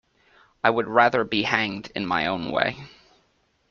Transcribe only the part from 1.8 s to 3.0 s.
in my own way.